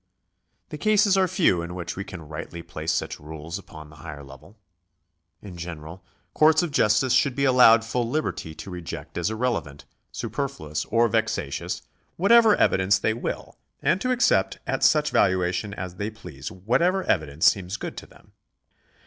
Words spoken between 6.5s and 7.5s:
of justice should be